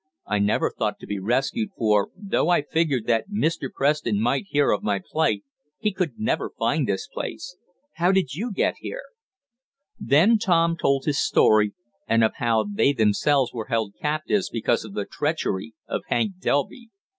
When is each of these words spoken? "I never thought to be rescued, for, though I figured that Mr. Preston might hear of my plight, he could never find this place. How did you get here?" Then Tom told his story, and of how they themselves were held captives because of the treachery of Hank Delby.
"I 0.25 0.39
never 0.39 0.71
thought 0.75 0.97
to 1.01 1.05
be 1.05 1.19
rescued, 1.19 1.69
for, 1.77 2.09
though 2.17 2.49
I 2.49 2.63
figured 2.63 3.05
that 3.05 3.29
Mr. 3.29 3.69
Preston 3.71 4.19
might 4.19 4.45
hear 4.49 4.71
of 4.71 4.81
my 4.81 4.99
plight, 5.11 5.43
he 5.77 5.93
could 5.93 6.17
never 6.17 6.49
find 6.57 6.87
this 6.87 7.07
place. 7.07 7.55
How 7.97 8.11
did 8.11 8.33
you 8.33 8.51
get 8.51 8.77
here?" 8.79 9.03
Then 9.99 10.39
Tom 10.39 10.75
told 10.75 11.05
his 11.05 11.23
story, 11.23 11.75
and 12.07 12.23
of 12.23 12.33
how 12.37 12.63
they 12.67 12.93
themselves 12.93 13.53
were 13.53 13.67
held 13.67 13.93
captives 14.01 14.49
because 14.49 14.83
of 14.83 14.95
the 14.95 15.05
treachery 15.05 15.75
of 15.87 16.01
Hank 16.07 16.39
Delby. 16.39 16.89